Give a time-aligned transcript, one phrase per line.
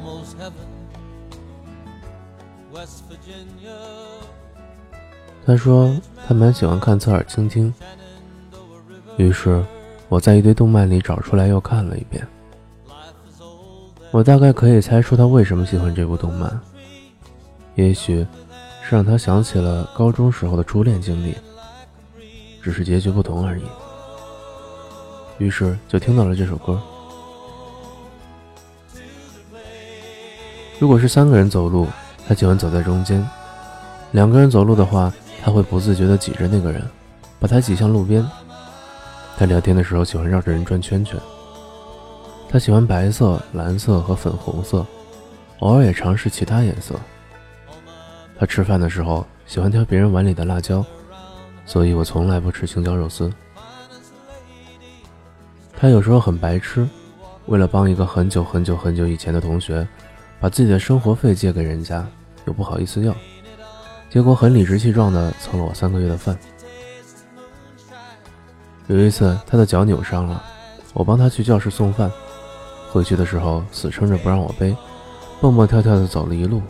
[0.00, 0.66] almost heaven.
[2.72, 3.76] West Virginia.
[5.44, 5.94] 他说
[6.26, 7.72] 他蛮喜欢看侧耳倾听，
[9.16, 9.62] 于是
[10.08, 12.26] 我在一堆动漫里找出来又看了一遍。
[14.10, 16.60] 我大概可以猜出他为什么喜欢这部动漫，
[17.74, 18.26] 也许
[18.82, 21.34] 是让他想起了高中时候的初恋经历，
[22.62, 23.62] 只是结局不同而已。
[25.38, 26.80] 于是就听到了这首歌。
[30.80, 31.86] 如果是三个人走路，
[32.26, 33.22] 他喜欢走在中间；
[34.12, 35.12] 两个人走路的话，
[35.44, 36.82] 他会不自觉地挤着那个人，
[37.38, 38.26] 把他挤向路边。
[39.36, 41.20] 他聊天的时候喜欢绕着人转圈圈。
[42.48, 44.84] 他喜欢白色、蓝色和粉红色，
[45.58, 46.94] 偶尔也尝试其他颜色。
[48.38, 50.82] 他吃饭的时候喜欢挑别人碗里的辣椒，
[51.66, 53.30] 所以我从来不吃青椒肉丝。
[55.76, 56.88] 他有时候很白痴，
[57.44, 59.86] 为了帮一个很久很久很久以前的同学，
[60.40, 62.06] 把自己的生活费借给人家，
[62.46, 63.14] 又不好意思要，
[64.08, 66.36] 结果很理直气壮地蹭了我三个月的饭。
[68.86, 70.42] 有一次他的脚扭伤了，
[70.94, 72.10] 我帮他去教室送饭。
[72.90, 74.74] 回去的时候，死撑着不让我背，
[75.40, 76.60] 蹦蹦跳跳的走了一路。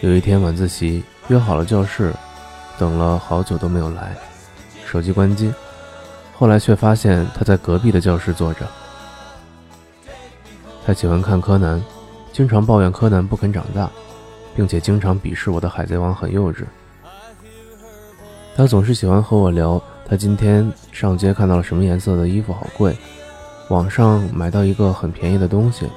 [0.00, 2.14] 有一天晚自习约好了教室，
[2.78, 4.16] 等了好久都没有来，
[4.86, 5.52] 手机关机，
[6.32, 8.66] 后来却发现他在隔壁的教室坐着。
[10.86, 11.82] 他喜欢看柯南，
[12.32, 13.90] 经常抱怨柯南不肯长大，
[14.54, 16.64] 并且经常鄙视我的海贼王很幼稚。
[18.54, 22.96] 他总是喜欢和我聊，他今天上街看到了什么颜色的衣服，好贵。
[23.68, 25.88] 网上买到一个很便宜的东西，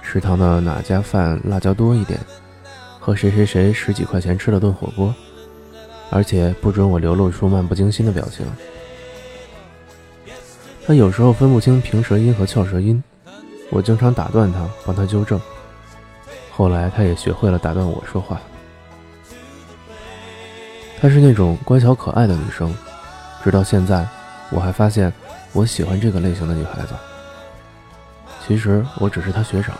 [0.00, 2.18] 食堂的哪家饭辣椒多一点，
[2.98, 5.14] 和谁谁谁十几块钱吃了顿火锅，
[6.08, 8.46] 而且不准我流露出漫不经心的表情。
[10.86, 13.02] 他有时候分不清平舌音和翘舌音，
[13.70, 15.40] 我经常打断他，帮他纠正。
[16.50, 18.40] 后来他也学会了打断我说话。
[21.00, 22.74] 她是那种乖巧可爱的女生，
[23.44, 24.06] 直到现在，
[24.50, 25.12] 我还发现。
[25.52, 26.88] 我喜欢这个类型的女孩子。
[28.46, 29.74] 其实我只是她学长。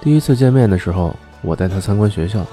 [0.00, 2.44] 第一次见面的时候，我带她参观学校。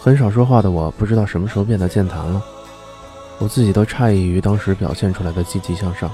[0.00, 2.42] 很少说话的我，不知道什么时候变得健谈了。
[3.38, 6.10] 我自己都诧异于当时表现出来的积极向上。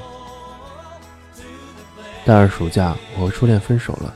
[2.27, 4.13] 大二暑假，我和初恋分手了。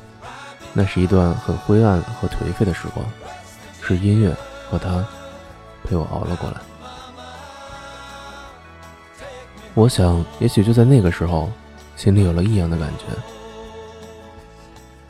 [0.72, 3.04] 那是一段很灰暗和颓废的时光，
[3.82, 4.34] 是音乐
[4.70, 5.06] 和他
[5.84, 6.56] 陪我熬了过来。
[9.74, 11.50] 我想，也许就在那个时候，
[11.96, 13.04] 心里有了异样的感觉。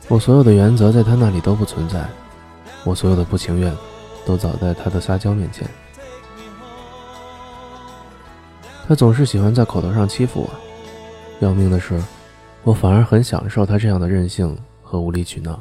[0.09, 2.05] 我所有的原则在他那里都不存在，
[2.83, 3.73] 我所有的不情愿，
[4.25, 5.65] 都早在他的撒娇面前。
[8.87, 10.49] 他总是喜欢在口头上欺负我，
[11.45, 12.01] 要命的是，
[12.69, 15.59] 我反而很享受他这样的任性和无理取闹，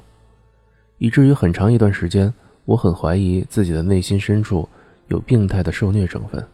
[0.99, 2.31] 以至于很长一段时间，
[2.67, 4.69] 我很怀疑自己的内心深处
[5.07, 6.47] 有病态的受虐成分。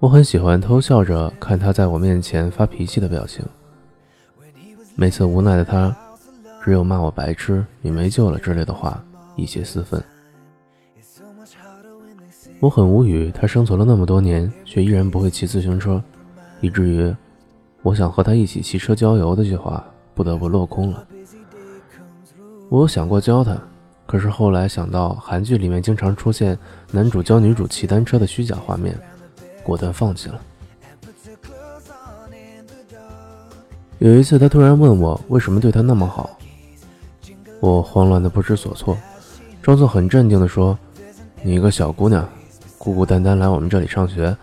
[0.00, 3.42] 我很喜欢偷笑着看他在我面前发脾气的表情。
[4.96, 5.96] 每次无奈的他，
[6.62, 9.02] 只有骂我白痴、你没救了之类的话，
[9.34, 9.98] 以泄私愤。
[12.58, 16.02] 我很无语，他生存了那么多年，却依然不会骑自行车，
[16.60, 17.14] 以至于
[17.82, 19.84] 我想和他一起骑车郊游的计划
[20.14, 21.06] 不得不落空了。
[22.68, 23.56] 我有想过教他，
[24.06, 26.58] 可是后来想到韩剧里面经常出现
[26.90, 28.98] 男主教女主骑单车的虚假画面。
[29.62, 30.40] 果断放弃了。
[33.98, 36.30] 有一次，他突然问我为什么对他那么好，
[37.60, 38.96] 我慌乱的不知所措，
[39.60, 40.76] 装作很镇定的说
[41.44, 42.26] ：“你一个小姑娘，
[42.78, 44.34] 孤孤单单来我们这里上学，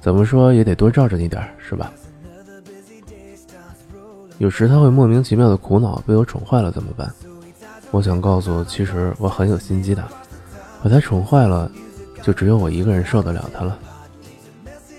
[0.00, 1.92] 怎么说也得多照着你点儿是吧？”
[4.38, 7.12] 有时他会莫名其妙的苦恼，被我宠坏了怎么办？
[7.90, 10.04] 我想告诉，其实我很有心机的，
[10.82, 11.68] 把他宠坏了，
[12.22, 13.76] 就只有我一个人受得了他了。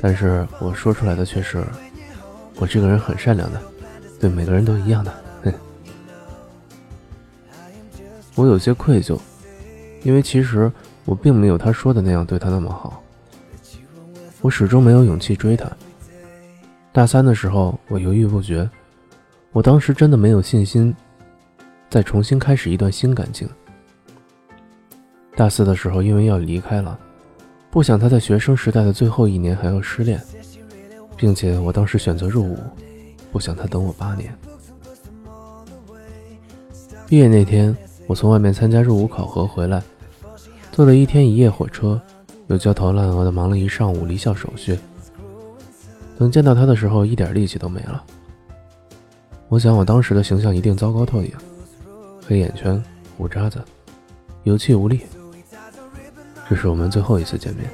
[0.01, 1.63] 但是我说出来的却是，
[2.57, 3.62] 我这个人很善良的，
[4.19, 5.13] 对每个人都一样的。
[5.44, 5.53] 哼，
[8.35, 9.18] 我有些愧疚，
[10.03, 10.69] 因为其实
[11.06, 13.01] 我并没有他说的那样对他那么好。
[14.41, 15.69] 我始终没有勇气追他。
[16.91, 18.69] 大三的时候，我犹豫不决，
[19.51, 20.95] 我当时真的没有信心
[21.89, 23.47] 再重新开始一段新感情。
[25.36, 26.97] 大四的时候，因为要离开了。
[27.71, 30.19] 不想他在学生时代的最后一年还要失恋，
[31.15, 32.57] 并且我当时选择入伍，
[33.31, 34.33] 不想他等我八年。
[37.07, 37.75] 毕业那天，
[38.07, 39.83] 我从外面参加入伍考核回来，
[40.71, 42.01] 坐了一天一夜火车，
[42.49, 44.77] 又焦头烂额的忙了一上午离校手续。
[46.17, 48.03] 等见到他的时候，一点力气都没了。
[49.47, 51.31] 我想，我当时的形象一定糟糕透顶，
[52.27, 52.83] 黑眼圈、
[53.17, 53.63] 胡渣子，
[54.43, 55.01] 有气无力。
[56.49, 57.69] 这是我们最后一次见面，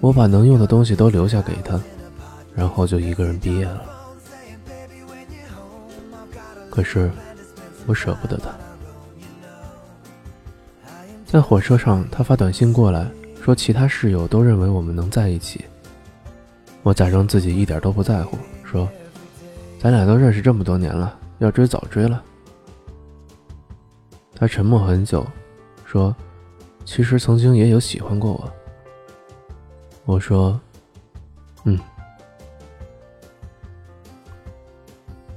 [0.00, 1.80] 我把能用的东西都留下给他，
[2.54, 3.82] 然后就一个人毕业了。
[6.70, 7.10] 可是，
[7.86, 8.50] 我舍不得他。
[11.34, 13.10] 在火车上，他发短信过来，
[13.42, 15.64] 说其他室友都认为我们能在一起。
[16.84, 18.88] 我假装自己一点都不在乎，说。
[19.80, 22.22] 咱俩都认识这么多年了，要追早追了。
[24.36, 25.26] 他沉默很久，
[25.84, 26.14] 说
[26.86, 28.48] ：“其实曾经也有喜欢过我。”
[30.06, 30.60] 我说
[31.66, 31.76] ：“嗯。”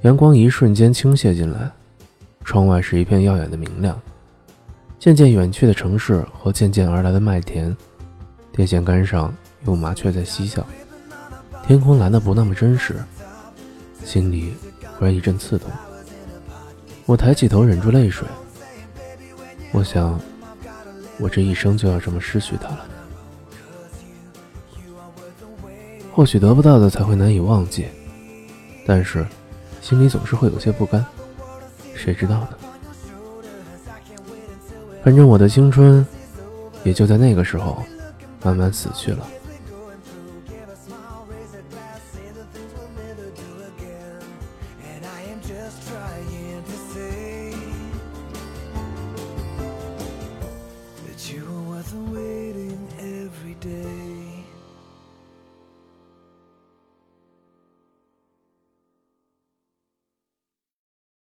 [0.02, 1.68] 阳光一瞬间倾泻进来，
[2.44, 4.00] 窗外是一片耀眼的明亮。
[4.98, 7.74] 渐渐远去的城市和渐渐而来的麦田，
[8.50, 9.32] 电线杆上
[9.64, 10.66] 有麻雀在嬉笑，
[11.66, 12.96] 天空蓝的不那么真实。
[14.04, 14.54] 心里
[14.98, 15.70] 忽然一阵刺痛，
[17.06, 18.26] 我抬起头忍住泪水。
[19.70, 20.18] 我想，
[21.18, 22.86] 我这一生就要这么失去他了。
[26.12, 27.86] 或许得不到的才会难以忘记，
[28.84, 29.24] 但是
[29.80, 31.04] 心里总是会有些不甘。
[31.94, 32.48] 谁知道呢？
[35.02, 36.04] 反正我的青春
[36.84, 37.82] 也就在那个时候
[38.42, 39.26] 慢慢死去了。